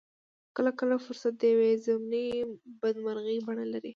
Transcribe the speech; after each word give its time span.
کله 0.55 0.71
کله 0.79 0.95
فرصت 1.05 1.33
د 1.37 1.43
يوې 1.53 1.71
ضمني 1.85 2.27
بدمرغۍ 2.81 3.37
بڼه 3.47 3.65
لري. 3.73 3.89